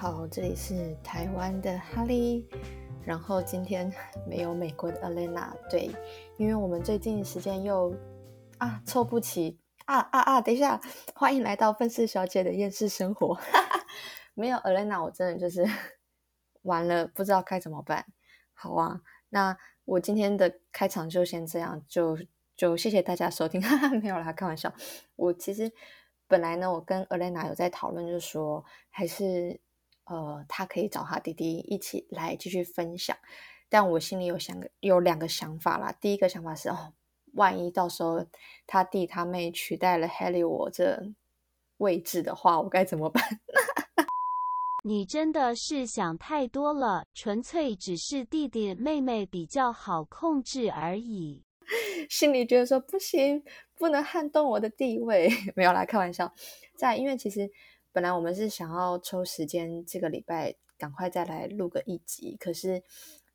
[0.00, 2.46] 好，这里是台湾的哈利，
[3.04, 3.92] 然后今天
[4.30, 5.90] 没有美国的 Alena，对，
[6.36, 7.92] 因为我们最近时间又
[8.58, 10.40] 啊凑不齐啊啊啊！
[10.40, 10.80] 等一下，
[11.16, 13.36] 欢迎来到愤世小姐的厌世生活，
[14.34, 15.66] 没有 Alena，我真的就是
[16.62, 18.06] 完了，不知道该怎么办。
[18.54, 22.16] 好啊，那我今天的开场就先这样，就
[22.56, 24.72] 就谢谢大家收听，哈哈，没有啦，开玩笑。
[25.16, 25.72] 我其实
[26.28, 29.60] 本来呢，我跟 Alena 有在讨论，就是说还是。
[30.10, 33.16] 呃，他可以找他弟弟一起来继续分享，
[33.68, 35.92] 但我心里有想有两个想法啦。
[36.00, 36.94] 第一个想法是，哦，
[37.34, 38.24] 万一到时候
[38.66, 40.98] 他弟他妹取代了 Helly 我这
[41.76, 43.22] 位置的话，我该怎么办？
[44.84, 51.44] 你真的是想太多了，纯粹只是弟弟妹妹比较好控制而已。
[52.08, 53.44] 心里觉得说不行，
[53.76, 56.32] 不能撼动我的地位， 没有啦，开玩笑。
[56.76, 57.50] 在因为其实。
[57.98, 62.80] 本来我们是想要抽时间这个礼拜赶快再来录个一集，可是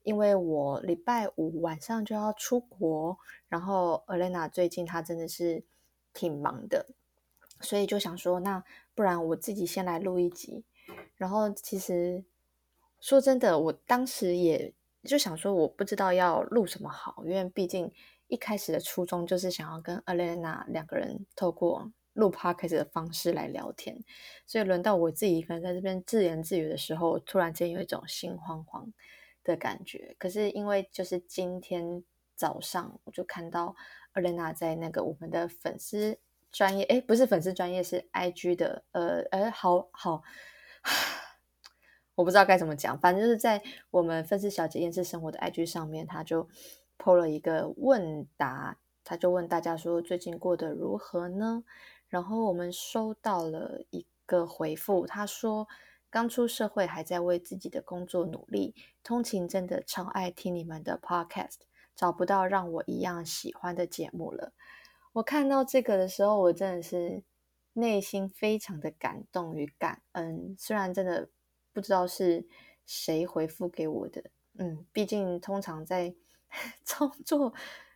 [0.04, 3.18] 因为我礼拜五晚上就要出国，
[3.50, 5.66] 然后 Alena 最近她真的是
[6.14, 6.86] 挺忙的，
[7.60, 8.64] 所以就想说，那
[8.96, 10.64] 不然我自己先来录一集。
[11.18, 12.24] 然后其实
[13.02, 17.92] 说真的，我当时也就想说，我不知道要录什么好，因为毕竟
[18.30, 21.92] 一开始的初衷就是想要跟 Alena 两个人透过。
[22.14, 24.04] 录 podcast 的方式来聊天，
[24.46, 28.92] 所以轮到我自己一个人在这边自言自语的时候，突然间有一种心慌慌
[29.44, 30.16] 的感觉。
[30.20, 32.04] 可是因为就是今天
[32.36, 33.76] 早上我就看到
[34.14, 36.18] Alena 在那个我们的粉丝
[36.52, 40.22] 专业，哎，不是粉丝专业，是 IG 的，呃，呃，好好，
[42.14, 46.48] 我不知道该怎么讲，反正就是在我们粉丝小姐厌世生活的 IG 上面，他就
[47.00, 51.64] po 了一个问答，他就问大家说最近过得如何呢？
[52.14, 55.68] 然后我们收到了一个回复，他说
[56.12, 61.62] 刚出社会，还在为自己的工作努力，通勤真的超爱听你们的 podcast，
[61.96, 64.54] 找不到让我一样喜欢的节目了。
[65.14, 67.24] 我看到这个的时候，我真的是
[67.74, 70.56] 内心非常的感动与感恩。
[70.60, 71.30] 虽然真的
[71.72, 72.46] 不知道是
[72.86, 74.26] 谁回复给我的，
[74.60, 76.14] 嗯，毕竟通常在
[76.86, 77.56] 操作。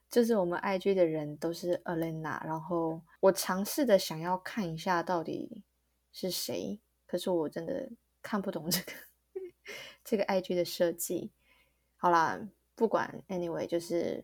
[0.10, 5.64] 就是我们 IG 的人都是 Alena，然后我尝试的想要看一下到底
[6.14, 7.90] 是谁，可是我真的
[8.22, 8.94] 看不懂这个
[10.06, 11.32] 这个 IG 的设计。
[11.98, 12.40] 好啦，
[12.74, 14.24] 不管 anyway，就是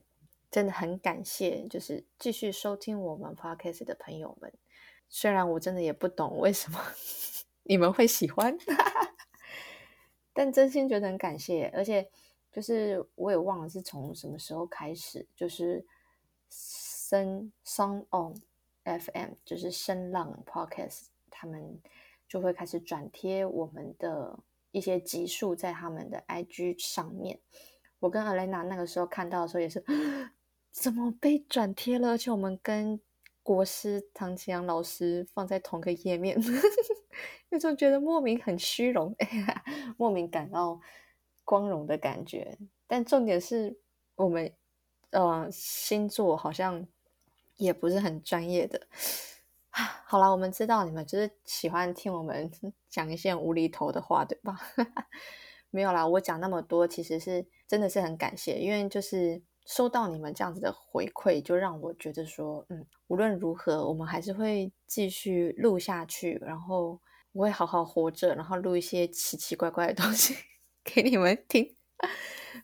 [0.49, 4.53] 真的很感谢，就是继续收听我们 Podcast 的朋友们。
[5.09, 6.79] 虽然我真的也不懂为什么
[7.63, 8.57] 你们会喜欢，
[10.33, 12.09] 但真心觉得很感谢，而且。
[12.53, 15.83] 就是我也忘了是从什么时候开始，就是
[16.51, 18.39] 声 Song on
[18.99, 21.81] FM，就是声浪 Podcast，他们
[22.27, 24.37] 就会开始转贴我们的
[24.71, 27.39] 一些集数在他们的 IG 上面。
[27.99, 29.83] 我跟 Alena 那个时候看到的时候也是，
[30.71, 32.09] 怎么被转贴了？
[32.09, 33.01] 而且我们跟
[33.41, 36.39] 国师唐奇阳老师放在同个页面，
[37.49, 39.15] 有种觉得莫名很虚荣，
[39.97, 40.79] 莫名感到。
[41.43, 43.77] 光荣的感觉，但重点是
[44.15, 44.51] 我们，
[45.11, 46.85] 呃，星座好像
[47.57, 48.81] 也不是很专业的。
[50.05, 52.51] 好了，我们知道你们就是喜欢听我们
[52.89, 54.59] 讲一些无厘头的话，对吧？
[55.71, 66.99] 没有啦，我讲那么多，其实是真的是很感谢，因为就是收到你们这样子的回馈，就让我觉得说，嗯，无论如何，我们还是会继续录下去，然后
[67.31, 70.35] 我会好好活着，然后录一些奇奇怪怪的东西。
[70.95, 71.75] 给你们听，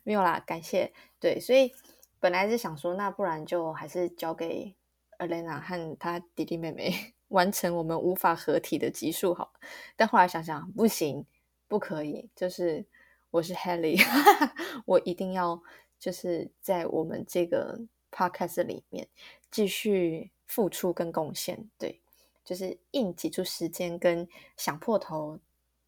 [0.02, 0.92] 没有啦，感谢。
[1.18, 1.72] 对，所以
[2.18, 4.74] 本来是想说，那不然就还是交给
[5.18, 9.54] Alena 和他弟弟妹妹 完成我们无法合体的集数好。
[9.96, 11.24] 但后来想想，不行，
[11.66, 12.84] 不可以，就是
[13.30, 13.98] 我是 Helly，
[14.84, 15.62] 我一定要
[15.98, 19.08] 就是在我们这个 Podcast 里面
[19.50, 21.70] 继续付出跟贡献。
[21.78, 22.00] 对，
[22.44, 25.38] 就是硬挤出时间跟想破头。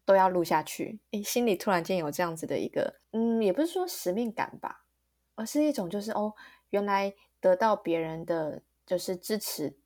[0.05, 4.85] 都要录下去，诶，心里突然间有这样子的一个，嗯，也不是说使命感吧，
[5.35, 6.33] 而是一种就是哦，
[6.71, 9.77] 原来得到别人的就是支持，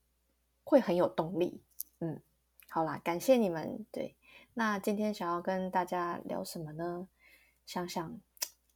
[0.64, 1.62] 会很有动力。
[2.00, 2.22] 嗯，
[2.70, 3.86] 好啦，感谢你们。
[3.92, 4.16] 对，
[4.56, 7.08] 那今天想要跟大家聊什么呢？
[7.66, 8.20] 想想，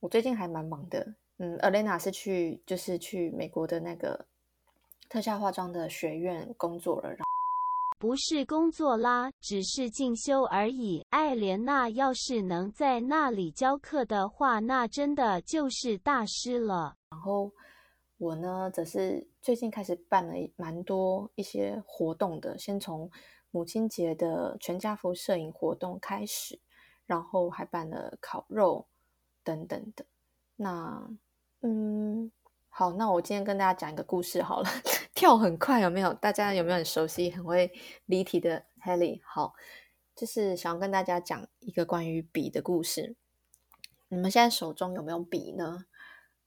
[0.01, 1.15] 我最近还蛮忙的。
[1.37, 4.27] 嗯，Alena 是去就是去美国的那个
[5.09, 7.30] 特效化妆的学院工作了，然后。
[8.01, 11.05] 不是工作啦，只是进修而已。
[11.11, 16.97] 艾莲娜要是能在那里教课的话，那真的就是大师了。
[17.11, 17.51] 然后
[18.17, 23.07] 我呢，则是最近开始办了蛮多一些活动的，先从
[23.51, 26.59] 母亲节的全家福摄影活动开始，
[27.05, 28.87] 然后还办了烤肉
[29.43, 30.03] 等等的。
[30.55, 31.07] 那
[31.61, 32.31] 嗯，
[32.81, 34.67] 好，那我今天跟大家讲一个故事好了，
[35.13, 36.11] 跳很快有没有？
[36.15, 37.71] 大家有没有很熟悉、很会
[38.07, 39.21] 离题的 Helly？
[39.23, 39.53] 好，
[40.15, 43.15] 就是想要跟大家讲一个关于笔的故事。
[44.07, 45.85] 你们现在手中有没有笔呢？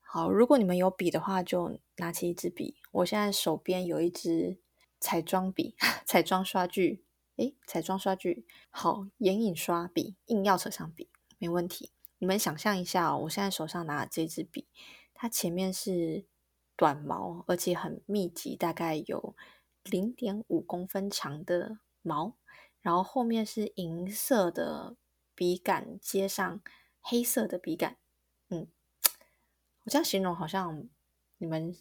[0.00, 2.78] 好，如果你们有笔的话，就拿起一支笔。
[2.90, 4.58] 我现在手边有一支
[4.98, 7.04] 彩妆笔、 彩妆刷具。
[7.36, 11.08] 诶，彩妆刷具好，眼影刷笔硬要扯上笔，
[11.38, 11.92] 没问题。
[12.18, 14.66] 你们想象一下哦，我现在手上拿的这支笔，
[15.14, 16.26] 它前面是
[16.76, 19.34] 短毛，而且很密集，大概有
[19.84, 22.36] 零点五公分长的毛，
[22.80, 24.96] 然后后面是银色的
[25.34, 26.60] 笔杆，接上
[27.00, 27.96] 黑色的笔杆。
[28.48, 28.66] 嗯，
[29.84, 30.88] 我这样形容好像
[31.38, 31.74] 你们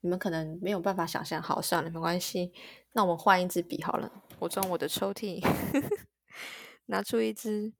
[0.00, 1.40] 你们可能没有办法想象。
[1.42, 2.52] 好，算了，没关系。
[2.92, 4.24] 那我们换一支笔好了。
[4.38, 5.44] 我从我的抽屉
[6.86, 7.72] 拿出一支，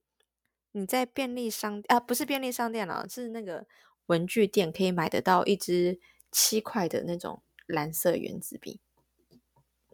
[0.72, 3.66] 你在便利商啊，不是便利商店了，是那个
[4.08, 5.98] 文具店可以买得到一支
[6.30, 8.80] 七块的那种蓝色圆珠笔。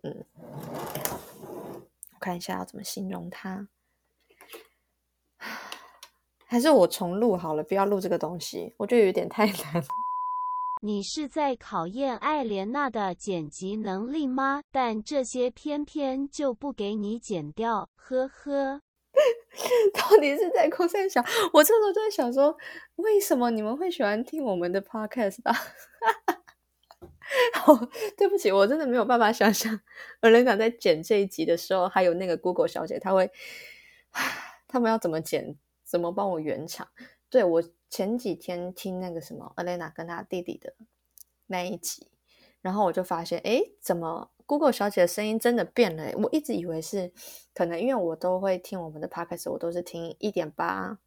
[0.02, 0.24] 嗯，
[2.12, 3.68] 我看一下要怎么形容它，
[6.46, 9.84] 还是我重录好了，不要录这个东西，我觉得有点太难。
[10.82, 14.62] 你是在考验艾莲娜的剪辑能力吗？
[14.70, 18.82] 但这些偏偏就不给你剪掉，呵呵。
[19.94, 21.22] 到底是在哭三小？
[21.52, 22.56] 我这时候就在想说，
[22.96, 25.54] 为什么你们会喜欢听我们的 podcast 啊？
[27.66, 29.80] 哦，对不起，我真的没有办法想象，
[30.20, 33.30] 尔雷娜在剪这一集的时候，还有那个 Google 小姐，她会，
[34.68, 36.88] 他们要怎么剪，怎么帮我圆场？
[37.30, 37.62] 对我。
[37.90, 40.74] 前几天听那个什么 Elena 跟她弟弟的
[41.46, 42.08] 那一集，
[42.60, 46.12] 然后我就发现，哎，怎么 Google 小姐的声音真的变了？
[46.16, 47.10] 我一直以为是
[47.54, 50.98] 可能因为我都会听我们的 Podcast，我都是听一点八、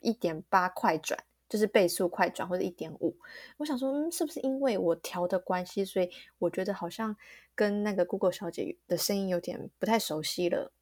[0.00, 3.16] 一点八快转，就是倍速快转或者一点五。
[3.58, 7.16] 我想说，嗯，是不是因为我调的关系，所以我觉得好像
[7.54, 10.72] 跟那个 Google 小姐的声音有点不太熟悉了。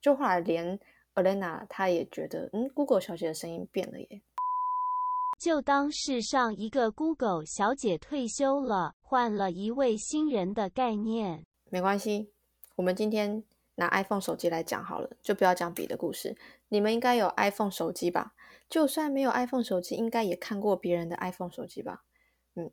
[0.00, 0.80] 就后来连
[1.14, 4.22] Alena 她也觉得，嗯，Google 小姐的声音变了耶。
[5.38, 11.44] 就当是上一个 Google 小姐退休了，换了一位新人的概念。
[11.70, 12.32] 没关系，
[12.74, 13.44] 我们今天
[13.76, 16.36] 拿 iPhone 手机来讲好了，就不要讲笔的故事。
[16.68, 18.34] 你们应该有 iPhone 手机吧？
[18.68, 22.02] 就算没有 iPhone 手机，应该也看过别人的 iPhone 手机吧？
[22.54, 22.72] 嗯，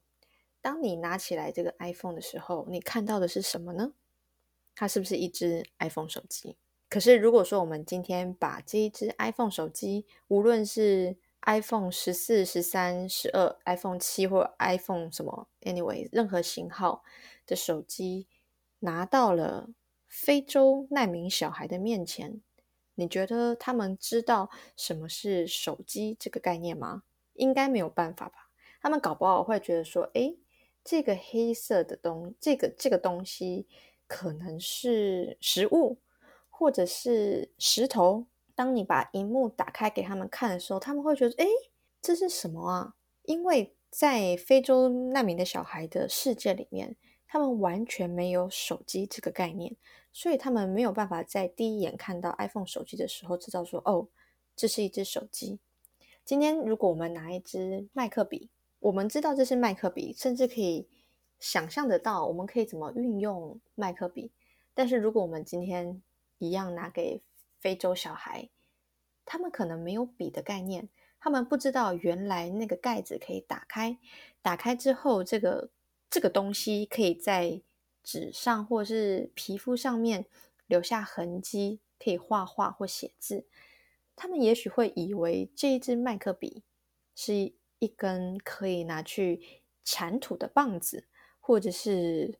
[0.61, 3.93] 当你拿起来这个 iPhone 的时候，你看到的是什么呢？
[4.73, 6.57] 它是不是一只 iPhone 手机？
[6.89, 17.03] 可是如果说我们今天把这一只 iPhone 手机，无论是 iPhone 十四、十三、十二、iPhone 七或 iPhone 什么，anyway，任何型号
[17.45, 18.27] 的手机
[18.79, 19.69] 拿到了
[20.07, 22.41] 非洲难民小孩的面前，
[22.95, 27.03] 你觉得他们知道什么是手机这个概念吗？
[27.33, 28.49] 应该没有办法吧？
[28.81, 30.39] 他们搞不好会觉得说，诶，
[30.83, 33.67] 这个黑色的东，这个这个东西
[34.07, 35.99] 可能是食物，
[36.49, 38.27] 或者是石头。
[38.55, 41.45] 当你把荧幕打开给他们看的时候，他们会觉得，哎，
[42.01, 42.95] 这是什么啊？
[43.23, 46.95] 因为在非洲难民的小孩的世界里面，
[47.27, 49.75] 他们完全没有手机这个概念，
[50.11, 54.07] 所以他们没有办法在第一眼看到 iPhone 手机的时候知道说，哦，
[54.55, 55.59] 这是一只手机。
[56.23, 60.87] 今天如果我们拿一支麦克笔，我们知道这是麦克笔，甚至可以
[61.39, 64.31] 想象得到我们可以怎么运用麦克笔。
[64.73, 66.01] 但是如果我们今天
[66.37, 67.21] 一样拿给
[67.59, 68.49] 非洲小孩，
[69.25, 70.87] 他们可能没有笔的概念，
[71.19, 73.97] 他们不知道原来那个盖子可以打开，
[74.41, 75.69] 打开之后，这个
[76.09, 77.61] 这个东西可以在
[78.03, 80.25] 纸上或是皮肤上面
[80.65, 83.45] 留下痕迹，可以画画或写字。
[84.15, 86.63] 他们也许会以为这一支麦克笔
[87.13, 91.05] 是一根可以拿去铲土的棒子，
[91.39, 92.39] 或者是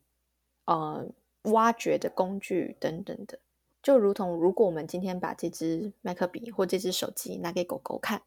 [0.66, 1.08] 呃
[1.44, 3.40] 挖掘的工具等等的。
[3.84, 8.24] 就如同，如果我们今天把这支麦克笔或这支手机拿给狗狗看，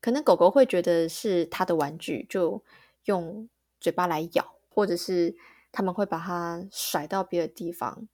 [0.00, 2.62] 可能狗狗会觉得是它的玩具，就
[3.06, 3.48] 用
[3.80, 5.34] 嘴巴来咬，或者是
[5.72, 8.06] 他们会把它甩到别的地方，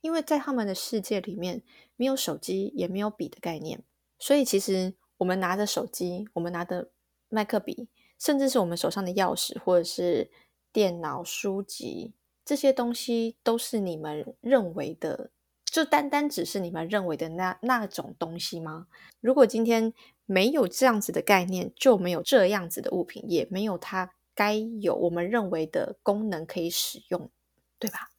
[0.00, 1.62] 因为在他们的世界里面
[1.96, 3.82] 没有手机，也没有笔的概念，
[4.18, 6.90] 所以其实我们拿着手机，我们拿着
[7.28, 10.30] 麦克笔，甚至是我们手上的钥匙，或者是
[10.72, 15.30] 电脑、书籍这些东西，都是你们认为的。
[15.64, 18.86] 就单单只是你们认为的那那种东西吗？
[19.20, 19.92] 如果今天
[20.24, 27.28] 没有这样子的概念，就没有这样子的物品，也没有它该有我们认为的功能可以使用，
[27.80, 28.12] 对吧？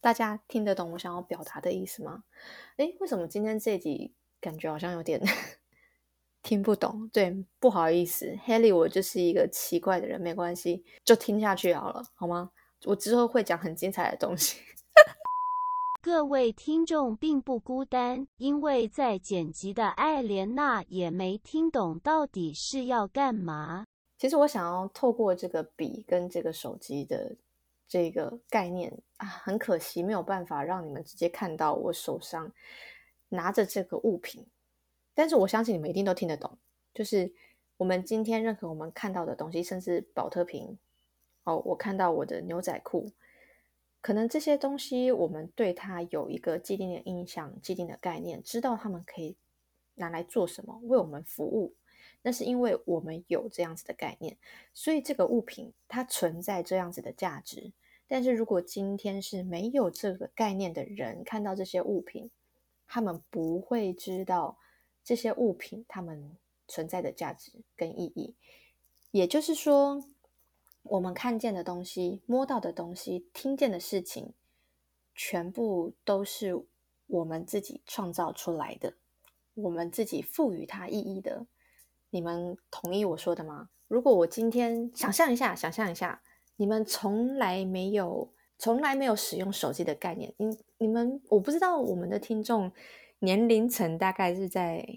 [0.00, 2.24] 大家听得懂我想要表达的意思吗？
[2.76, 5.20] 诶，为什么今天这集感觉好像有点
[6.42, 7.08] 听不懂。
[7.12, 12.50] 对，不好意思，Haley，我就是一个奇怪的人，没关系，就听下去好了，好吗？
[12.84, 14.60] 我之后会讲很精彩的东西。
[16.02, 23.86] 各位听众并不孤单，因为在剪辑的艾莲娜也没听懂到底是要干嘛。
[24.18, 27.36] 其实我想要透过这个笔跟这个手机的
[27.86, 32.50] 这个概念啊，很可惜没有办法让你们直接看到我手上
[33.28, 34.46] 拿着这个物品，
[35.14, 36.58] 但是我相信你们一定都听得懂。
[36.94, 37.30] 就是
[37.76, 40.78] 我们今天任何我们看到的东西，甚至保特瓶，
[41.44, 43.12] 哦，我看到我的牛仔裤。
[44.00, 49.36] 可能这些东西，我们对它有一个既定的印象、既定的概念，知道他们可以
[49.96, 51.74] 拿来做什么，为我们服务。
[52.26, 54.36] 那是因为我们有这样子的概念，
[54.74, 57.70] 所以这个物品它存在这样子的价值。
[58.08, 62.28] 但是如果今天是没有这个概念的人看到这些物品，
[62.88, 64.58] 他们不会知道
[65.04, 68.34] 这些物品它们存在的价值跟意义。
[69.12, 70.02] 也就是说。
[70.88, 74.32] 我们看见的东西、摸到的东西、听见的事情，
[75.16, 76.64] 全部都是
[77.08, 78.94] 我们自己创造出来的，
[79.54, 81.44] 我们自己赋予它意义的。
[82.16, 83.68] 你们同意我说的吗？
[83.88, 86.22] 如果我今天想象一下，想象一下，
[86.56, 92.72] 你们从来没有、从来没有使用手机的概念，你、你们，我不知道我们的听众
[93.18, 94.88] 年龄层大概是在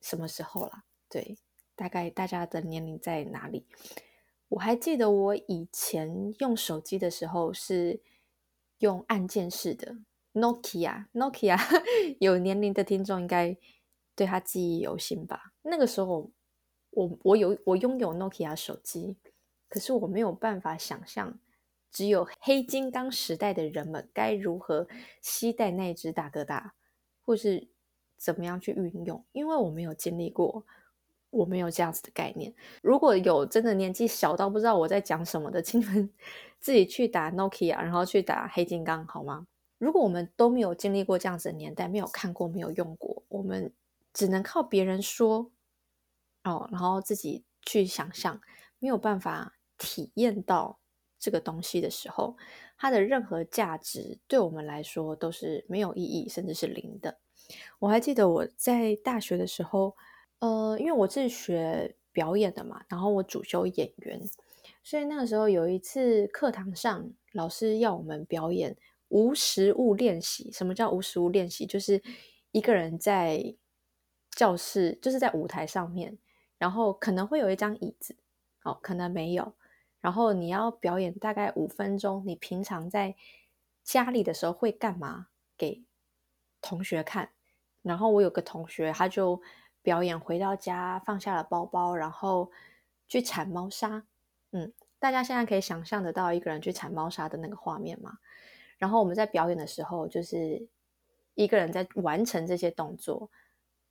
[0.00, 0.82] 什么时候啦？
[1.08, 1.38] 对，
[1.76, 3.64] 大概大家的年龄在哪里？
[4.48, 8.00] 我还记得我以前用手机的时候是
[8.78, 9.96] 用按键式的
[10.34, 11.56] Nokia，Nokia
[12.18, 13.56] 有年龄的听众应该
[14.14, 15.52] 对他记忆犹新吧？
[15.62, 16.30] 那个时候
[16.96, 19.16] 我我有我拥有 Nokia 手机，
[19.68, 21.38] 可是我没有办法想象，
[21.92, 24.88] 只有黑金刚时代的人们该如何
[25.20, 26.74] 携带那只大哥大，
[27.22, 27.68] 或是
[28.16, 30.64] 怎么样去运用，因为我没有经历过。
[31.30, 32.54] 我没有这样子的概念。
[32.80, 36.10] 如果有真的年纪小到不知道我在讲什么的，请你们
[36.60, 39.46] 自己去打 Nokia，然后去打黑金刚，好吗？
[39.76, 43.70] 如果我们都没有经历过这样子的年代，没有看过，没有用过，我们
[44.14, 45.50] 只能靠别人说
[46.46, 48.40] 哦，然后自己去想象，
[48.78, 50.78] 没有办法体验到
[51.18, 52.36] 这个东西的时候，
[52.78, 57.18] 它的任何价值对我们来说都是没有意义，甚至是零的。
[57.78, 59.94] 我还记得我在大学的时候。
[60.38, 64.20] 呃，因为我是学表演的嘛，然后我主修演员，
[64.84, 68.76] 所以那个时候有一次课堂上，老师要我们表演
[69.08, 70.52] 无实物练习。
[70.52, 71.64] 什么叫无实物练习？
[71.64, 72.02] 就是
[72.52, 73.56] 一个人在
[74.32, 76.18] 教室，就是在舞台上面，
[76.58, 78.16] 然后可能会有一张椅子，
[78.62, 79.52] 哦，可能没有，
[80.00, 82.22] 然后你要表演大概五分钟。
[82.26, 83.14] 你平常在
[83.82, 85.28] 家里的时候会干嘛？
[85.56, 85.84] 给
[86.60, 87.30] 同学看。
[87.82, 89.40] 然后我有个同学，他就。
[89.82, 92.50] 表演回到家，放下了包包，然后
[93.06, 94.04] 去铲猫砂。
[94.50, 98.18] 嗯，大家现在可以想象得到一个人去铲猫砂的那个画面吗？
[98.78, 100.66] 然后我们在表演的时候，就是
[101.34, 103.30] 一个人在完成这些动作。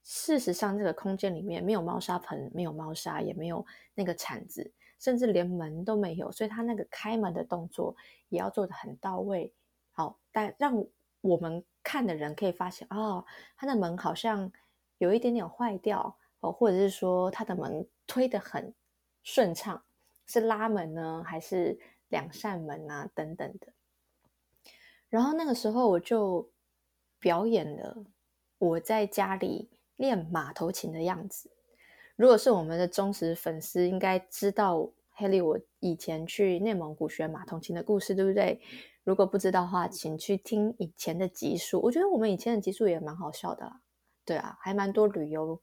[0.05, 6.31] 事实上，这个空间里面没有猫砂盆，没有猫砂，也没有那个铲子，甚至连门都没有。
[6.31, 7.93] 所以他那个开门的动作
[8.29, 9.53] 也要做的很到位。
[9.91, 10.85] 好，但让
[11.19, 13.25] 我们看的人可以发现，哦，
[13.57, 14.49] 他的门好像。
[14.97, 18.73] 有一点点坏掉哦，或者是说它的门推得很
[19.23, 19.83] 顺畅，
[20.25, 23.73] 是拉门呢，还是两扇门啊等等的。
[25.09, 26.49] 然后那个时候我就
[27.19, 28.05] 表演了
[28.57, 31.49] 我在家里练马头琴的样子。
[32.15, 38.61] 如果是我们的忠实粉丝，应该知道黑莉我以前去内蒙古学马头琴的故事，对不对？
[39.03, 41.79] 如果不知道的话，请去听以前的集数。
[41.81, 43.81] 我觉得我们以前的集数也蛮好笑的啦。
[44.25, 45.61] 对啊，还蛮多旅游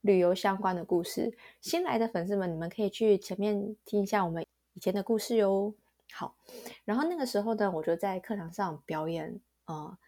[0.00, 1.36] 旅游相关的故事。
[1.60, 5.74] 新来的粉丝们，你们可以去前面听一下我们以前的故事哟。
[6.12, 6.36] 好，
[6.84, 9.98] 然后那个时候呢，我就在课堂上表演，呃，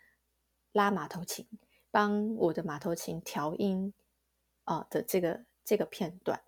[0.72, 1.44] 拉马头琴，
[1.96, 3.94] 帮我的马头琴调音，
[4.64, 6.42] 啊的这个这个片段。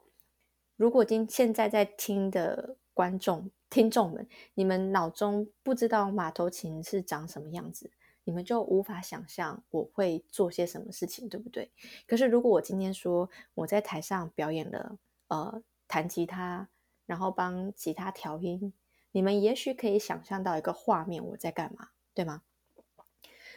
[0.77, 7.91] 如果今现在在听的观众听众们，你们脑中不知道马头琴是长什么样子？
[8.25, 11.71] 你们就无法想象我会做些什么事情，对不对？
[12.07, 16.69] 可是如果我今天说我在台上表演了，呃，弹吉他，
[17.07, 18.75] 然后帮吉他调音，
[19.13, 22.43] 你们也许可以想象到一个画面，我在干嘛，对吗？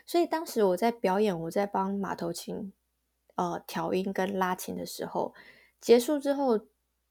[0.05, 2.73] 所以当时我在表演，我在帮马头琴，
[3.35, 5.33] 呃，调音跟拉琴的时候，
[5.79, 6.59] 结束之后，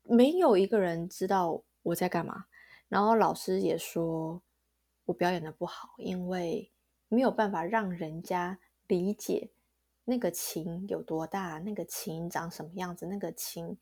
[0.02, 2.46] 没有一个人知道我在干嘛，
[2.88, 4.42] 然后老师也说
[5.06, 6.70] 我表演的不好，因为。
[7.12, 9.50] 没有办法让人家理解
[10.04, 13.76] 那个琴有多大，那个琴长什么样子，那个琴，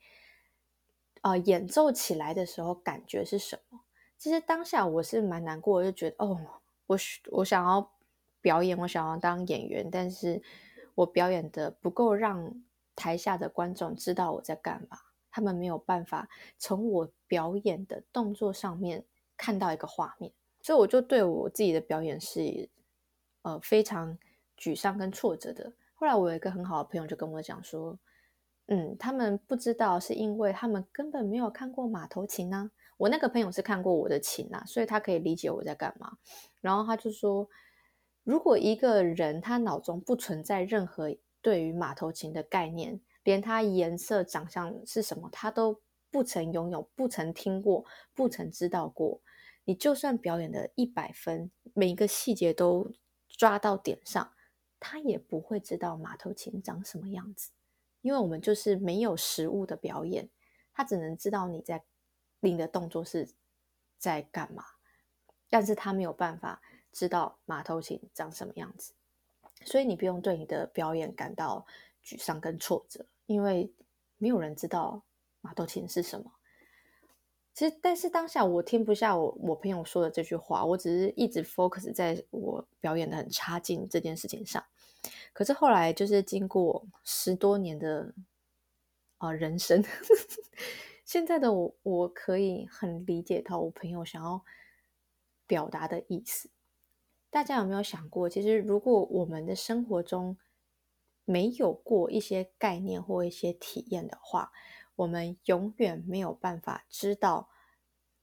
[1.20, 3.80] 呃，演奏起来的时候感觉是什么？
[4.16, 6.40] 其实当下我是蛮难过，我就觉得哦，
[6.86, 6.96] 我
[7.32, 7.92] 我想要
[8.48, 10.40] 表演，我想要当演员，但是
[10.94, 12.50] 我表演的不够让
[12.96, 14.96] 台下的观众知道我在干嘛，
[15.30, 16.26] 他们没有办法
[16.56, 19.04] 从我表演的动作上面
[19.36, 22.70] 看到一个画面，所以我就对我自己的表演是
[23.42, 24.18] 呃非常
[24.56, 25.70] 沮丧跟挫折的。
[25.94, 27.98] 后来我有一个很好的朋友就跟我讲说，
[28.68, 32.70] 嗯，他们不知道是因为他们根本没有看过马头琴呢。
[32.96, 36.16] 我那个朋友是看过我的琴啊，所以他可以理解我在干嘛。
[36.62, 37.46] 然后他就说，
[38.28, 45.80] 如果一个人他脑中不存在任何对于马头琴的概念，连它颜色、长相是什么他都
[46.10, 49.22] 不曾拥有、不曾听过、不曾知道过，
[49.64, 52.92] 你就算表演的一百分，每一个细节都
[53.30, 54.30] 抓到点上。
[54.78, 57.52] 他也不会知道马头琴长什么样子，
[58.02, 60.28] 因为我们就是没有实物的表演，
[60.74, 61.82] 他只能知道你在
[62.40, 63.30] 你的动作是
[63.96, 64.64] 在干嘛，
[65.48, 66.60] 但是他没有办法
[66.98, 68.92] 知道马头琴长什么样子，
[69.64, 71.64] 所以你不用对你的表演感到
[72.04, 73.72] 沮丧跟挫折，因为
[74.16, 75.04] 没有人知道
[75.40, 76.32] 马头琴是什么。
[77.54, 84.64] 其实，但是当下我听不下我我朋友说的这句话，我只是一直 focus 在我表演的很差劲这件事情上。
[85.32, 88.12] 可是后来，就是经过十多年的
[89.18, 89.84] 啊人生，
[91.06, 94.44] 现在的我，我可以很理解到我朋友想要
[95.46, 96.50] 表达的意思。
[97.30, 100.38] 大家有没有想过，其实如果我们的生活中
[101.24, 104.50] 没有过一些概念或一些体验的话，
[104.96, 107.50] 我们永远没有办法知道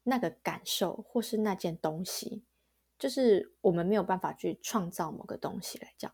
[0.04, 2.44] 那个感受，或是那件东西，
[2.98, 6.12] 就是我们没有办法去创造某个东西来讲。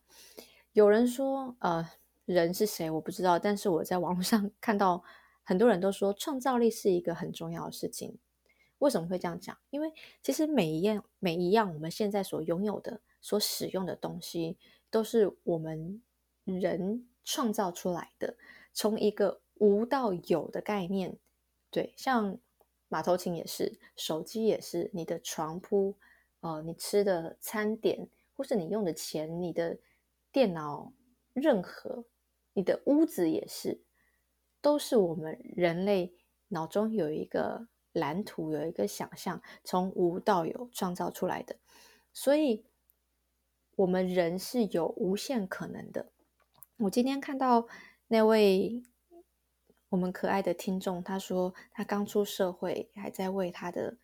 [0.73, 1.89] 有人说，呃，
[2.25, 5.03] 人是谁我不知道，但是我在网络上看到
[5.43, 8.19] 很多人都说，创造力是一个很重要的事情。
[8.81, 9.57] 为什么会这样讲？
[9.71, 9.91] 因为
[10.21, 14.57] 其实每一样每一样我们现在所拥有的、所使用的东西，
[14.91, 16.01] 都是我们
[16.43, 18.35] 人创造出来的，
[18.73, 19.41] 从一个。
[19.61, 21.19] 无到有的概念，
[21.69, 22.39] 对，像
[22.87, 25.95] 马头琴也是，手机也是，你的床铺，
[26.39, 29.77] 呃，你吃的餐点，或是你用的钱，你的
[30.31, 30.91] 电脑，
[31.33, 32.05] 任何，
[32.53, 33.79] 你的屋子也是，
[34.63, 36.11] 都是我们人类
[36.47, 41.57] 脑中有一个蓝图，有一个想象，从无到有创造出来的，
[42.13, 42.65] 所以，
[43.75, 46.11] 我们人是有无限可能的。
[46.77, 47.67] 我今天看到
[48.07, 48.83] 那位。
[49.89, 53.97] 我们可爱的听众，他说他刚出社会，还在为他的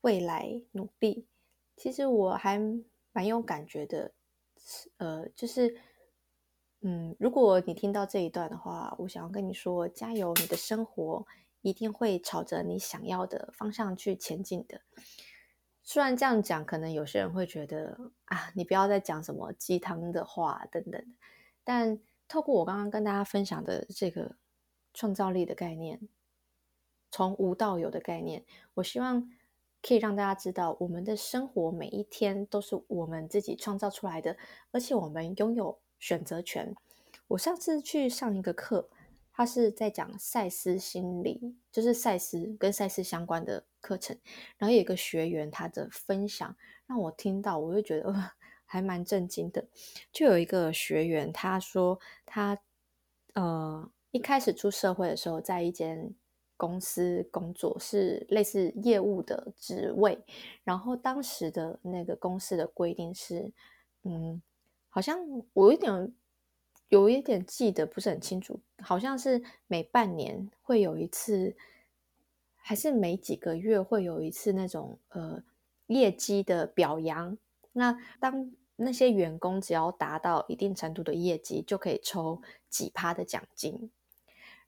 [0.00, 1.28] 未来努力。
[1.76, 2.60] 其实我还
[3.12, 4.12] 蛮有感觉的，
[4.96, 5.78] 呃，就是，
[6.80, 11.24] 嗯，如果你听到这一段的话，我想要跟你说，加油，你的生活
[11.62, 14.80] 一定会朝着你想要的方向去前进的。
[15.82, 21.14] 虽然这样讲，可能有些人会觉得啊，你不要再讲什么鸡汤的话等等，
[21.64, 24.36] 但透过我刚刚跟大家分享的这个。
[24.92, 26.00] 创造力的概念，
[27.12, 28.44] 从无到有的概念，
[28.74, 29.30] 我希望
[29.80, 34.36] 可以让大家知道，我们的生活每一天都是我们自己创造出来的，
[34.72, 36.74] 而且我们拥有选择权。
[37.28, 38.90] 我上次去上一个课，
[39.40, 44.14] 他是在讲赛斯心理，就是赛斯跟赛斯相关的课程。
[44.58, 46.54] 然后有一个学员他的分享
[46.86, 48.14] 让我听到，我就觉得
[48.66, 49.66] 还蛮震惊的。
[50.12, 52.58] 就有一个学员他说，他
[53.32, 53.90] 呃。
[54.10, 56.12] 一开始出社会的时候，在一间
[56.56, 60.22] 公司工作，是类似业务的职位。
[60.64, 63.52] 然后当时的那个公司的规定是，
[64.02, 64.42] 嗯，
[64.88, 65.16] 好像
[65.54, 66.12] 我有点
[66.90, 71.56] 有一点记得不是很清楚，好像是每半年会有一次，
[72.56, 75.42] 还是每几个月会有一次那种呃
[75.86, 77.38] 业绩的表扬。
[77.72, 83.90] 那当那些员工只要达到一定程度的业绩，就可以抽几趴的奖金。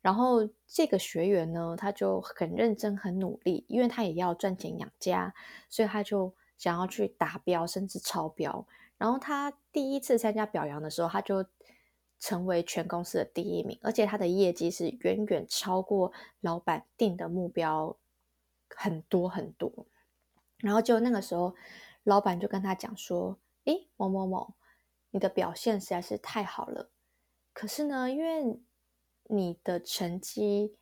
[0.00, 5.34] 然后这个学员呢，他就很认真、很努力，因为他也要赚钱养家，
[5.68, 8.64] 所以他就想要去达标，甚至超标。
[8.98, 11.44] 然后他第一次参加表扬的时候，他就
[12.22, 17.98] 成为全公司的第一名，而且他的业绩是远远超过老板定的目标
[18.70, 19.70] 很多很多。
[20.58, 21.54] 然后就那个时候，
[22.04, 24.54] 老板就跟他讲说：“诶，某某某，
[25.10, 26.90] 你的表现实在是太好了，
[27.52, 28.60] 可是呢，因为……”
[29.28, 30.76] 你的成绩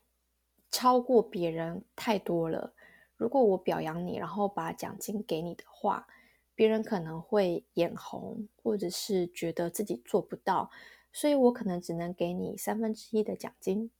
[0.70, 2.74] 超过别人太多了。
[3.16, 6.08] 如果我表扬你，然后把奖金给你的话，
[6.54, 10.70] 别人可能会眼红，或者是觉得自己做不到。
[11.12, 13.90] 所以我可能只能给你三分之一的奖金。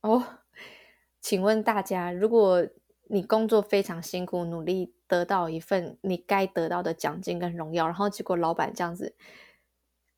[0.00, 0.40] 哦，
[1.20, 2.66] 请问大家，如果
[3.08, 9.14] 你工作非常辛苦，努力得到一份你该得到的奖金跟荣耀，然后结果老板这样子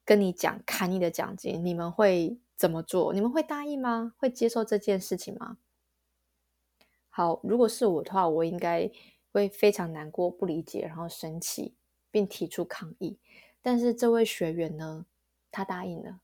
[0.04, 3.12] 跟你讲砍你的奖金，你们会怎么做？
[3.14, 4.14] 你们会答应吗？
[4.18, 5.56] 会接受这件事情吗？
[7.08, 8.90] 好，如果是我的话，我应该
[9.32, 11.74] 会非常难过、不理解，然后生气，
[12.10, 13.18] 并提出抗议。
[13.60, 15.06] 但是这位学员呢，
[15.52, 16.20] 他答应了，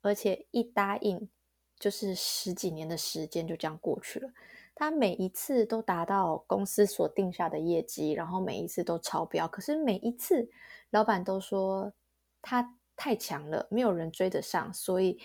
[0.00, 1.30] 而且一答应。
[1.78, 4.30] 就是十几年的时间就这样过去了，
[4.72, 9.48] 他每一次都达到公司所定下的业绩，然后每一次都超标。
[9.48, 10.48] 可是每一次
[10.90, 11.92] 老板都说
[12.40, 15.20] 他太强了，没有人追得上，所以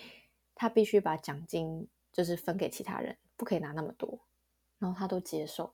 [0.56, 4.18] 他必须把奖金就是分给其他人，不可以拿那么多。
[4.80, 5.72] 然后他都接受。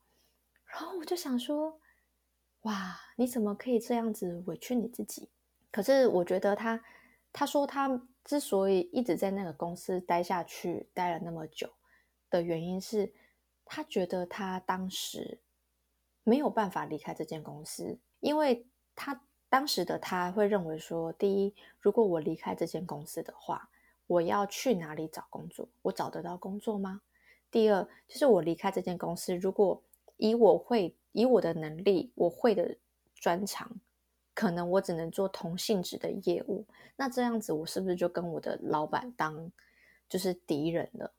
[0.66, 1.80] 然后我就想说，
[2.64, 5.30] 哇，你怎么可以这样子委屈你自己？
[5.72, 6.84] 可是我觉得他。
[7.34, 11.68] 他说，他之所以一直在那个公司待下去，待了那么久
[12.30, 13.12] 的原因是，
[13.64, 15.40] 他觉得他当时
[16.22, 23.68] 没有办法离开这间公司，因为他当时的他会认为说，第一，如果我离开这间公司的话，
[24.06, 25.68] 我要去哪里找工作？
[25.82, 27.02] 我找得到工作吗？
[27.50, 29.82] 第二，就是我离开这间公司，如果
[30.18, 32.76] 以我会以我的能力，我会的
[33.16, 33.80] 专长。
[34.34, 36.66] 可能我只能做同性质的业务，
[36.96, 39.52] 那这样子我是不是就跟我的老板当
[40.08, 41.12] 就是敌人了？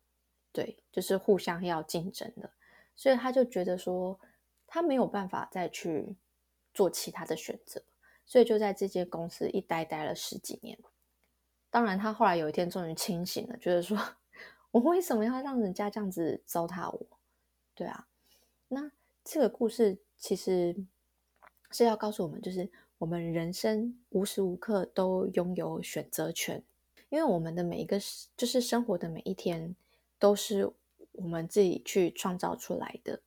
[0.51, 2.49] 对，就是互相要竞争的，
[2.93, 4.19] 所以他就觉得说
[4.67, 6.17] 他没有办法再去
[6.73, 7.82] 做其他的选择，
[8.25, 10.78] 所以就在这间公司一待待了十几年。
[11.69, 13.97] 当然，他后来有一天终于清醒了，觉得说
[14.71, 17.08] 我为什么要让人家这样子糟蹋我？
[17.73, 18.08] 对啊，
[18.67, 18.91] 那
[19.23, 20.75] 这个故事其实
[21.71, 22.69] 是要告诉我们，就是。
[22.97, 26.63] 我们人生无时无刻都拥有选择权，
[27.10, 27.99] 因为我们的每一个
[28.38, 29.75] 就是生活的每一天
[30.17, 30.71] 都是
[31.12, 33.21] 我们自己去创造出来的。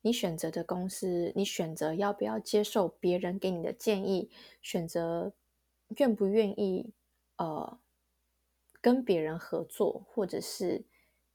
[0.00, 5.32] 你选择的公司，你选择要不要接受别人给你的建议，选择
[5.96, 6.92] 愿不愿意
[7.36, 7.78] 呃
[8.80, 10.84] 跟别人合作，或者是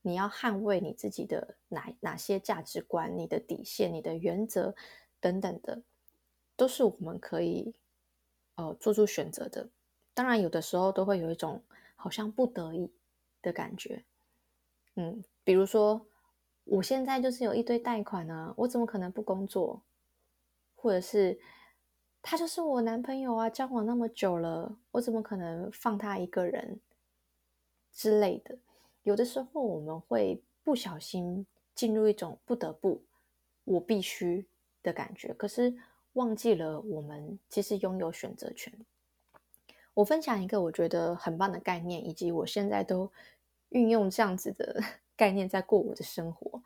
[0.02, 4.76] 你要捍卫你自己的哪哪些价值观、你的底线、你的原则
[5.20, 5.82] 等等的。
[6.60, 7.74] 都是我们可以，
[8.56, 9.70] 呃，做出选择的。
[10.14, 11.64] 当然，有的时候都会有一种
[11.96, 12.92] 好像不得已
[13.42, 14.04] 的感觉。
[14.96, 16.06] 嗯，比如说，
[16.66, 19.82] 我现在就是有一堆贷款呢，我怎么可能不工作？
[20.76, 21.40] 或者是
[22.22, 26.82] 他就是我男朋友啊，交往那么久了，我怎么可能放他一个人
[27.94, 28.58] 之类的？
[29.04, 33.02] 有的时候我们会不小心进入一种不得不、
[33.64, 34.46] 我必须
[34.84, 35.74] 的感觉，可是。
[36.20, 38.74] 忘记了，我们其实拥有选择权。
[39.94, 43.10] 我分享一个我觉得很棒的概念，以及我现在都
[43.70, 44.84] 运用这样子的
[45.16, 46.62] 概念在过我的生活。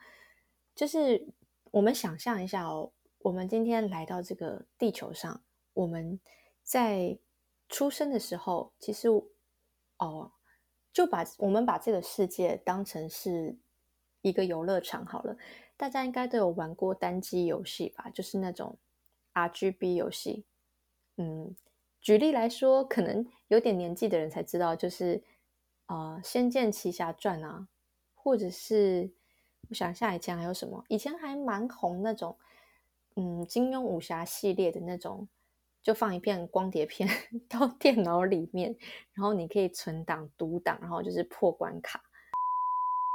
[0.74, 1.28] 就是
[1.70, 5.44] 我们想象一下哦，我们今天来到这个地球上，
[5.76, 6.20] 我们
[6.64, 7.20] 在
[7.70, 9.08] 出生的时候，其实
[10.00, 10.32] 哦，
[10.92, 13.56] 就把我们把这个世界当成是
[14.22, 15.38] 一个游乐场好了。
[15.78, 18.10] 大家应该都有玩过单机游戏吧？
[18.10, 18.76] 就是那种。
[19.34, 20.46] RGB 游戏，
[21.18, 21.56] 嗯，
[22.02, 25.24] 举例来说，可能有点年纪的人才知道，就是
[25.88, 27.68] 呃，《仙剑奇侠传》啊，
[28.14, 29.12] 或者是
[29.70, 30.84] 我想一下，以前还有什么？
[30.88, 32.38] 以前还蛮红那种，
[33.16, 35.28] 嗯，金庸武侠系列的那种，
[35.82, 37.10] 就放一片光碟片
[37.50, 38.76] 到电脑里面，
[39.14, 42.02] 然后你可以存档、读档，然后就是破关卡。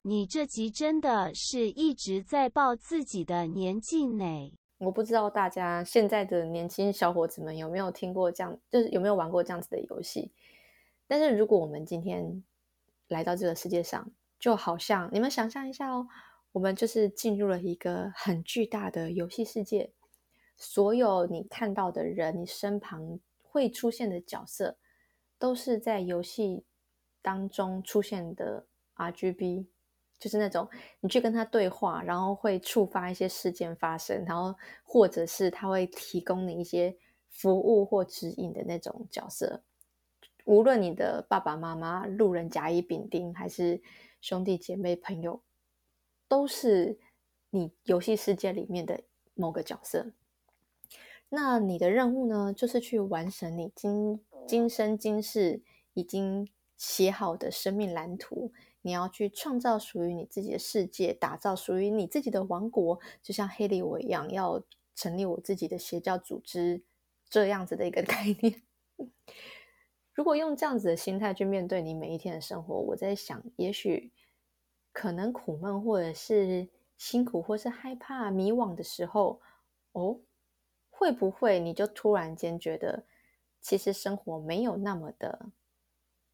[0.04, 4.52] 你这集真的是一直在报自己的年纪呢？
[4.78, 10.32] 我不知道大家现在的年轻小伙子们有没有听过这样，就是有没有玩过这样子的游戏。
[11.08, 12.44] 但是如果我们今天
[13.08, 16.06] 来到这个世界上，就好像你们想象一下哦，
[16.52, 19.90] 我们就是进入了一个很巨大的游戏世界，
[20.56, 24.78] 所有你看到的人，你身旁会出现的角色，
[25.38, 26.64] 都是在游戏
[27.20, 29.66] 当中出现的 RGB。
[30.18, 30.68] 就是那种
[31.00, 36.96] 你去跟他对话，然后会触发一些事件发生，然后或者是他会提供你一些
[37.28, 39.62] 服务或指引的那种角色。
[40.44, 43.80] 无论你的爸爸妈妈、路人甲乙丙丁，还是
[44.20, 45.42] 兄弟姐妹朋友，
[46.26, 46.98] 都是
[47.50, 49.02] 你游戏世界里面的
[49.34, 50.12] 某个角色。
[51.28, 55.60] 那你的任务呢，就是去完成你今今生今世
[55.92, 58.50] 已经写好的生命蓝图。
[58.82, 64.62] 你要去创造属于你自己的世界，打造属于你自己的王国，就像黑利我一样，要
[64.94, 66.82] 成立我自己的邪教组织
[67.28, 68.62] 这样子的一个 概念。
[70.14, 74.10] 如果用这样子的心态去面对你每一天的生活，我在想，也许
[74.92, 79.40] 可能苦闷，或者是辛苦，或是害怕、迷惘的时候，
[79.92, 80.18] 哦，
[80.90, 83.04] 会不会你就突然间觉得，
[83.60, 85.50] 其实生活没有那么的，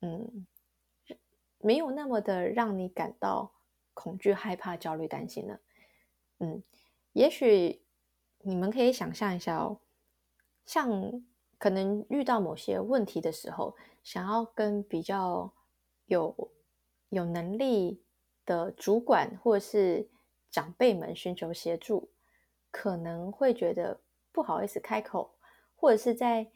[0.00, 0.46] 嗯，
[1.64, 3.52] 没有那么的让你感到
[3.94, 5.60] 恐惧、害怕、焦虑、担心了？
[6.38, 6.62] 嗯，
[7.12, 7.82] 也许
[8.40, 9.80] 你们可以想象一下哦，
[10.64, 11.24] 像。
[11.56, 15.54] 可能遇到某些问题的时候，想要跟比较
[16.04, 16.52] 有
[17.08, 18.04] 有能力
[18.44, 20.10] 的主管或是
[20.50, 22.10] 长辈们寻求协助，
[22.70, 25.38] 可能会觉得不好意思开口，
[25.74, 26.50] 或者是在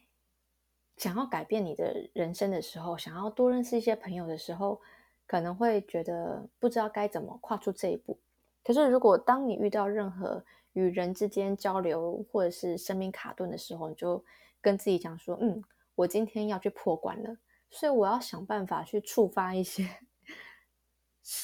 [0.98, 4.82] 想要改变你的人生的时候，想要多认识一些朋友的时候，
[5.28, 8.18] 可能会觉得不知道该怎么跨出这一步。
[8.64, 14.24] 可是，如果当你遇到任何与人之间交流，或者是生命卡顿的时候，你就
[14.60, 15.62] 跟自己讲说：“嗯，
[15.94, 17.36] 我今天要去破关了，
[17.70, 19.88] 所以我要想办法去触发一些，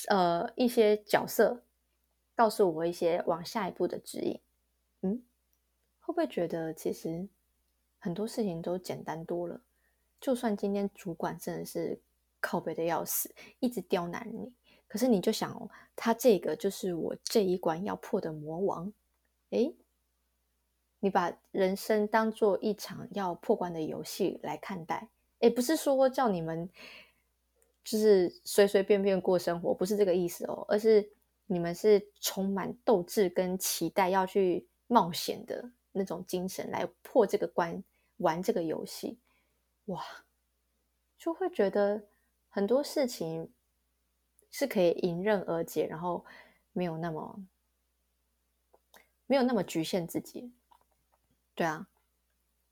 [0.08, 1.62] 呃，一些角色，
[2.34, 4.40] 告诉我一些往下一步的指引。”
[5.02, 5.22] 嗯，
[6.00, 7.28] 会不会觉得其实
[7.98, 9.60] 很多事情都简单多了？
[10.20, 12.00] 就算今天主管真的是
[12.44, 14.52] 靠背的要死，一直刁难你，
[14.86, 18.92] 可是你就想哦，他这个就是我这一关要破的魔王，
[19.48, 19.74] 诶。
[21.00, 25.06] 你把人生当做一场要破关的游戏来看待，
[25.40, 26.66] 诶不是说叫你们
[27.84, 31.06] 就是随随便便过生活，不是这个意思哦，而是
[31.44, 37.84] 你们是充满斗志跟期待要去冒险的那种精神来破这个关，
[38.16, 39.18] 玩这个游戏，
[39.86, 40.02] 哇，
[41.18, 42.02] 就会觉得
[42.54, 43.50] 很多事情
[44.48, 46.24] 是可以迎刃而解，然后
[46.72, 47.42] 没有那么
[49.26, 50.52] 没有那么局限自己。
[51.56, 51.88] 对啊，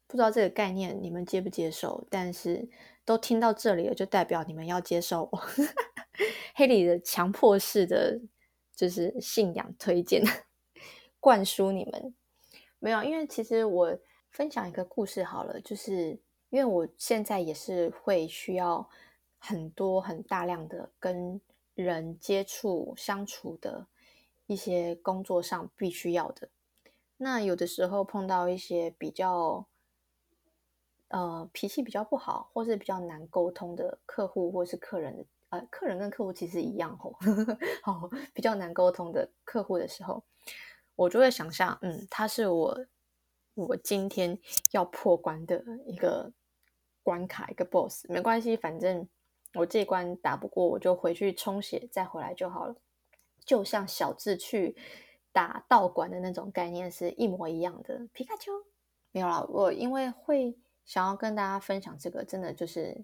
[0.07, 2.07] 不知道这个概念你们接不接受？
[2.09, 2.69] 但是
[3.05, 5.43] 都听到这里了，就代表你们要接受我
[6.55, 8.21] 黑里的强迫式的，
[8.77, 10.23] 就是信仰推荐
[11.19, 12.15] 灌输你们。
[12.79, 13.99] 没有，因为其实我
[14.31, 18.89] 分享一个故事好了，就是因为我现在也是会需要
[19.45, 21.41] 很多很大量的跟
[21.75, 23.89] 人接触相处的
[24.47, 26.49] 一些工作上必须要的。
[27.17, 29.67] 那有的时候碰到一些比较，
[31.09, 37.19] 呃，脾气比较不好，或是比较难沟通的客户，或是客人，呃，客人跟客户其实一样吼，
[37.83, 40.23] 好，比较难沟通的客户的时候，
[40.95, 42.87] 我就会想象，嗯，他是我，
[43.55, 44.39] 我今天
[44.71, 46.33] 要破关的一个
[47.03, 49.09] 关卡，一个 boss，没关系，反正
[49.55, 52.77] 我这一关打不过，我就回去充血再回来就好了，
[53.45, 54.77] 就像小智去。
[55.35, 58.07] 打道馆的那种概念是一模一样的。
[58.13, 58.53] 皮卡丘
[59.13, 63.03] 没有了，我因为会想要跟大家分享这个，真的就是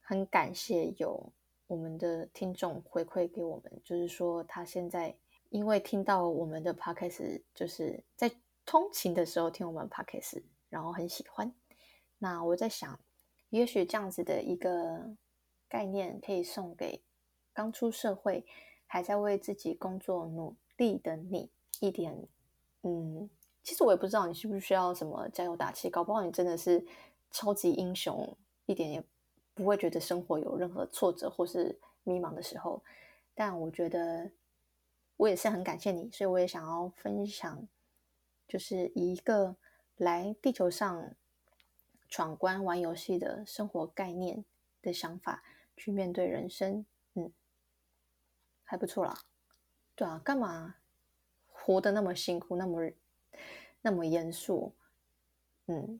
[0.00, 1.32] 很感谢有
[1.68, 5.16] 我们的听众回馈给我们，就是说他现在
[5.50, 8.28] 因为听到我们的 podcast，就是在
[8.66, 11.54] 通勤的时候听我们 podcast，然后很喜欢。
[12.18, 12.98] 那我在想，
[13.52, 15.14] 也许这样子的一个
[15.68, 17.00] 概念可以送给
[17.52, 18.44] 刚出社会
[18.86, 20.54] 还在为自己工作努。
[20.78, 21.48] 力的你
[21.80, 22.26] 一点，
[22.82, 23.28] 嗯，
[23.62, 26.84] 其实我也不知道你需不需要什么加油打气，搞不好你真的是
[27.30, 28.36] 超级英雄，
[28.66, 29.04] 一点也
[29.54, 32.82] 不会觉得生活有任何挫折或是迷茫的时候。
[33.34, 34.32] 但我觉得
[35.18, 37.68] 我也是很感谢你，所以我也想要分享，
[38.48, 39.54] 就是一个
[39.96, 41.14] 来地球上
[42.12, 44.44] 闯关玩游戏的生活概念
[44.82, 45.42] 的想法
[45.74, 47.32] 去面对人生，嗯，
[48.64, 49.18] 还不错啦。
[49.94, 50.74] 对啊，干嘛
[51.48, 52.90] 活得那么辛苦，那么
[53.80, 54.74] 那么严肃？
[55.68, 55.98] 嗯，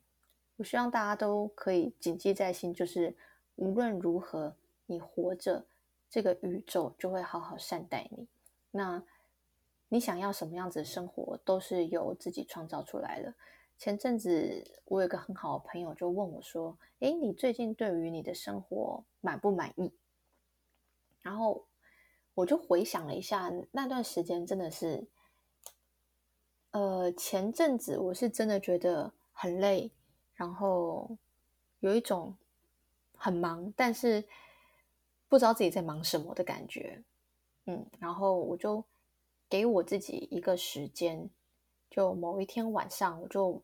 [0.56, 3.16] 我希望大家都可以谨记在心，就是
[3.56, 5.64] 无论如何，你活着，
[6.10, 8.28] 这个宇宙就会好好善待你。
[8.72, 9.02] 那
[9.88, 13.32] 你想要什么样子的生活，都是由自己创造出来的。
[13.82, 19.92] 前阵子我有个很好的朋友就问我说：“诶，你最近对于你的生活满不满意？”
[21.20, 21.66] 然后。
[22.34, 25.06] 我就回想了一下那段时间，真的是，
[26.70, 29.90] 呃，前阵子我是真的觉得很累，
[30.32, 31.18] 然后
[31.80, 32.34] 有一种
[33.18, 34.24] 很忙，但是
[35.28, 37.02] 不知道自己在忙什么的感觉，
[37.66, 38.82] 嗯，然后我就
[39.50, 41.28] 给我自己一个时间，
[41.90, 43.62] 就某一天晚上，我就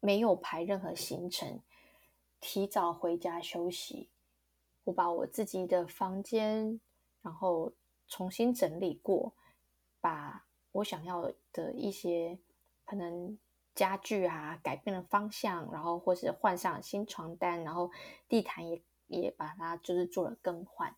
[0.00, 1.60] 没有排任何行程，
[2.40, 4.10] 提早回家休息，
[4.84, 6.80] 我把我自己的房间。
[7.22, 7.70] 然后
[8.08, 9.34] 重新整理过，
[10.00, 12.38] 把我想要的一些
[12.86, 13.38] 可能
[13.74, 17.90] 家具啊改变了方向，然后或是换上新床单，然后
[18.26, 20.96] 地毯也也把它就是做了更换，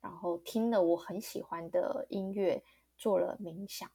[0.00, 2.62] 然后听了我很喜欢的音乐，
[2.96, 3.90] 做了冥想。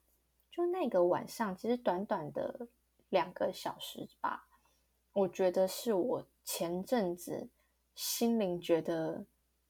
[0.50, 2.68] 就那个晚上，其实短短的
[3.14, 4.48] 两个小时吧，
[5.12, 7.48] 我觉得是我前阵子
[7.94, 9.24] 心灵觉得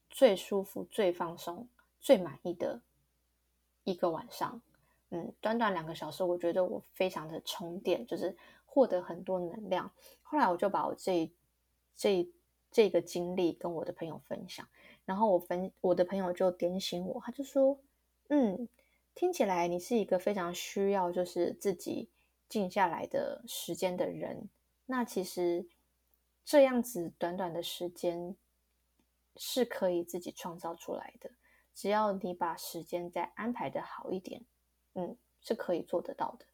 [0.09, 1.67] 最舒服、最放松、
[2.01, 2.81] 最满意的
[3.83, 4.59] 一个晚上。
[5.11, 9.91] 嗯，短短两个小时，我觉得我非常的充电，就是获得很多能量。
[10.23, 11.31] 后来我就把我这
[11.95, 12.27] 这
[12.71, 14.67] 这个经历跟我的朋友分享，
[15.05, 17.79] 然后我分我的朋友就点醒我，他就说
[18.29, 18.67] ：“嗯。”
[19.15, 22.09] 听起来你是一个非常需要就是自己
[22.47, 24.49] 静下来的时间的人。
[24.85, 25.67] 那其实
[26.43, 28.35] 这样子短短的时间
[29.35, 31.31] 是可以自己创造出来的，
[31.73, 34.45] 只要你把时间再安排的好一点，
[34.93, 36.45] 嗯，是可以做得到的。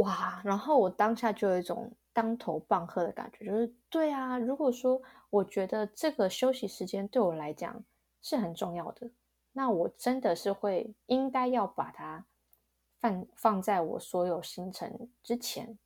[0.00, 0.40] 哇！
[0.44, 7.84] 然后我当下就有一种当头棒喝的感觉，就是对啊，如果说我觉得这个休息时间对我来讲
[8.22, 9.10] 是很重要的。
[9.52, 12.24] 那我真的是会应该要把它
[13.02, 15.76] 放放在我所有行程之前，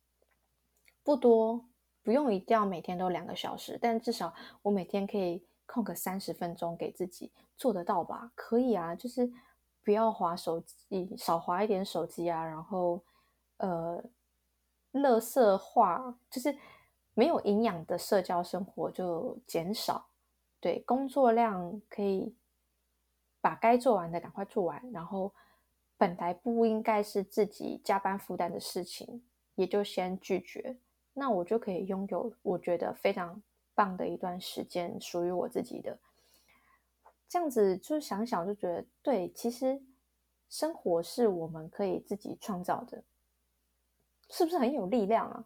[1.03, 1.65] 不多，
[2.03, 8.31] 不用一定要每天都两个小时，但至少我每天可以空个三十分钟给自己，做得到吧？
[8.35, 9.29] 可以啊，就是
[9.83, 13.03] 不要划手机，少划一点手机啊，然后
[13.57, 14.03] 呃，
[14.91, 16.55] 乐色化，就是
[17.15, 20.07] 没有营养的社交生活就减少，
[20.59, 22.35] 对，工作量可以。
[23.39, 25.31] 把该做完的赶快做完，然后
[25.97, 29.23] 本来不应该是自己加班负担的事情，
[29.55, 30.77] 也就先拒绝。
[31.13, 33.41] 那我就可以拥有我觉得非常
[33.73, 35.97] 棒的一段时间，属于我自己的。
[37.27, 39.81] 这样子就想想就觉得，对，其实
[40.47, 43.03] 生活是我们可以自己创造的，
[44.29, 45.43] 是不是很有力量啊？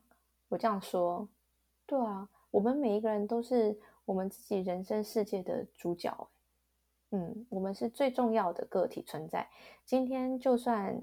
[0.49, 1.27] 我这样说，
[1.85, 6.29] 对啊，我们每一个人都是我们自己人生世界的主角。
[7.13, 9.49] 嗯，我们是最重要的个体存在。
[9.85, 11.01] 今天就算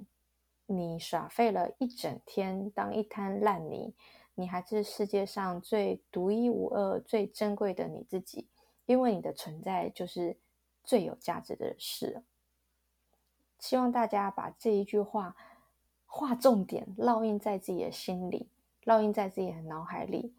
[0.64, 3.94] 你耍废了一整天，当一滩烂泥，
[4.34, 8.48] 你还是世界上最独一无二、最珍贵的你自己，
[8.86, 10.38] 因为你的存在就是
[10.82, 12.22] 最有价值的事。
[13.58, 15.36] 希望大家把这一句话
[16.06, 18.48] 划重点，烙印在自己的心里，
[18.84, 20.32] 烙印在自己的脑海里。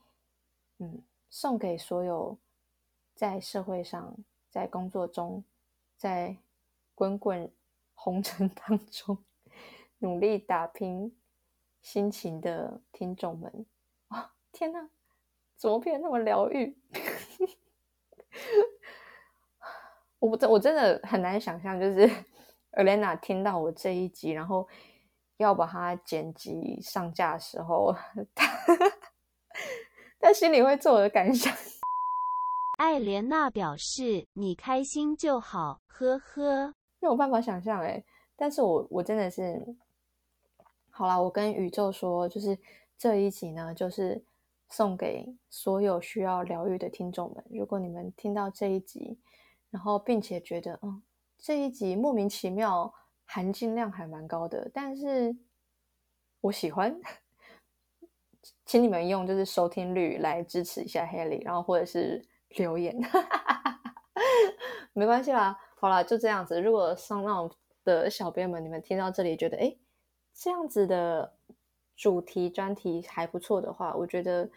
[0.79, 2.39] 嗯，送给所有
[3.13, 4.15] 在社会上、
[4.49, 5.43] 在工作中。
[5.99, 6.37] 在
[6.95, 7.51] 滚滚
[7.93, 9.17] 红尘 当中
[9.97, 11.13] 努力打拼
[11.81, 13.65] 心情的听众们
[14.07, 14.89] 啊，天哪，
[15.57, 16.77] 怎么变得那么疗愈？
[20.19, 22.09] 我真我真的很难想象，就是
[22.71, 24.65] Elena 听到我这一集，然后
[25.35, 27.93] 要把它剪辑上架的时候，
[30.19, 31.53] 他心里会作何感想？
[32.79, 38.01] 艾莲娜表示：“你开心就好，呵呵。”没有办法想象哎，
[38.37, 39.75] 但是我我真的是，
[40.89, 42.57] 好啦，我跟宇宙说，就是
[42.97, 44.23] 这一集呢，就是
[44.69, 47.43] 送给所有需要疗愈的听众们。
[47.49, 49.19] 如果你们听到这一集，
[49.69, 51.03] 然后并且觉得，嗯，
[51.37, 52.93] 这一集莫名其妙
[53.25, 55.35] 含金量还蛮高的，但是
[56.39, 56.97] 我喜欢，
[58.65, 62.25] 请你们用就是收听率来支持一下 Haley，然后或者是。
[62.57, 62.95] 留言，
[64.93, 65.57] 没关系啦。
[65.75, 66.59] 好啦，就这样子。
[66.59, 67.49] 如果上那
[67.85, 69.75] 的小编们，你们听到这里觉得，哎，
[70.33, 71.33] 这样子的
[71.95, 74.49] 主题专题还不错的话，我觉得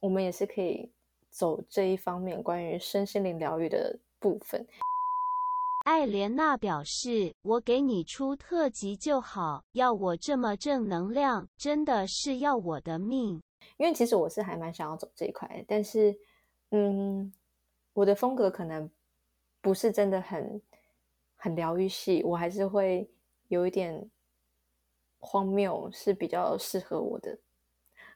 [0.00, 0.90] 我们也是可以
[1.30, 4.66] 走这一方面关于身心灵疗愈的部分。
[5.84, 13.40] 艾莲娜表示：“我给你出特辑就好，要我这么正能量，真的是要我的命。
[13.76, 16.18] 因为其实我是还蛮想要走这一块，但是。”
[16.78, 17.32] 嗯，
[17.94, 18.90] 我的风格可能
[19.62, 20.60] 不是真的很
[21.36, 23.10] 很疗愈系，我还是会
[23.48, 24.10] 有一点
[25.18, 27.38] 荒谬，是比较适合我的。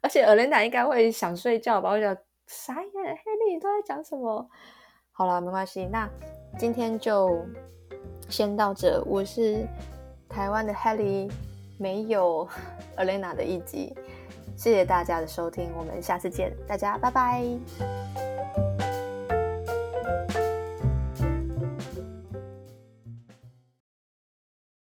[0.03, 1.89] 而且尔莲达应该会想睡觉吧？
[1.91, 2.15] 我想
[2.47, 2.91] 啥呀？
[2.93, 4.47] 黑莉你都在讲什么？
[5.11, 6.07] 好了，没关系，那
[6.59, 7.43] 今天就
[8.29, 9.03] 先到这。
[9.07, 9.67] 我是
[10.29, 11.33] 台湾的 Helly，
[11.79, 12.47] 没有
[12.99, 13.95] Elena 的一集。
[14.55, 18.30] 谢谢大家的收听，我们下次见，大家拜拜。